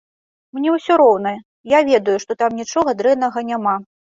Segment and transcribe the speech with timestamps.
[0.57, 1.33] Мне ўсё роўна,
[1.77, 3.79] я ведаю, што там нічога дрэннага няма.